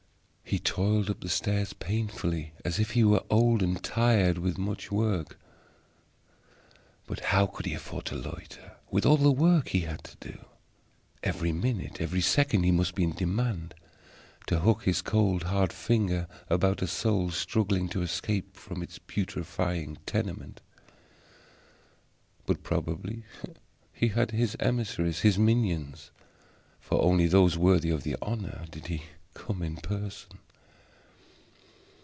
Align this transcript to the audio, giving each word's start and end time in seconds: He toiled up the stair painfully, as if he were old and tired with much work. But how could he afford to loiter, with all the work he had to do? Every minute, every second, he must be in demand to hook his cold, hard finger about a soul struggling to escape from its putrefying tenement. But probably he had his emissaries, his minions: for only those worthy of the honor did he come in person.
He 0.43 0.59
toiled 0.59 1.09
up 1.09 1.21
the 1.21 1.29
stair 1.29 1.65
painfully, 1.79 2.51
as 2.65 2.77
if 2.77 2.91
he 2.91 3.05
were 3.05 3.23
old 3.29 3.63
and 3.63 3.81
tired 3.81 4.37
with 4.37 4.57
much 4.57 4.91
work. 4.91 5.39
But 7.07 7.21
how 7.21 7.45
could 7.47 7.65
he 7.65 7.73
afford 7.73 8.03
to 8.07 8.17
loiter, 8.17 8.75
with 8.89 9.05
all 9.05 9.15
the 9.15 9.31
work 9.31 9.69
he 9.69 9.79
had 9.81 10.03
to 10.03 10.17
do? 10.19 10.37
Every 11.23 11.53
minute, 11.53 12.01
every 12.01 12.19
second, 12.19 12.63
he 12.63 12.71
must 12.71 12.95
be 12.95 13.03
in 13.05 13.13
demand 13.13 13.75
to 14.47 14.59
hook 14.59 14.83
his 14.83 15.01
cold, 15.01 15.43
hard 15.43 15.71
finger 15.71 16.27
about 16.49 16.81
a 16.81 16.87
soul 16.87 17.31
struggling 17.31 17.87
to 17.87 18.01
escape 18.01 18.57
from 18.57 18.83
its 18.83 18.99
putrefying 18.99 19.99
tenement. 20.05 20.59
But 22.45 22.61
probably 22.61 23.23
he 23.93 24.09
had 24.09 24.31
his 24.31 24.57
emissaries, 24.59 25.21
his 25.21 25.39
minions: 25.39 26.11
for 26.77 27.01
only 27.01 27.27
those 27.27 27.57
worthy 27.57 27.89
of 27.89 28.03
the 28.03 28.17
honor 28.21 28.65
did 28.69 28.87
he 28.87 29.03
come 29.33 29.61
in 29.61 29.77
person. 29.77 30.27